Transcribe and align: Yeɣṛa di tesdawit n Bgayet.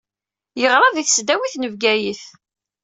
Yeɣṛa 0.61 0.87
di 0.95 1.03
tesdawit 1.05 1.55
n 1.57 1.65
Bgayet. 1.73 2.23